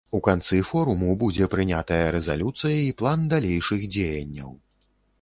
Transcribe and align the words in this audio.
У 0.17 0.19
канцы 0.27 0.61
форуму 0.69 1.13
будзе 1.25 1.49
прынятая 1.57 2.01
рэзалюцыя 2.17 2.77
і 2.89 2.91
план 3.03 3.31
далейшых 3.37 3.89
дзеянняў. 3.97 4.51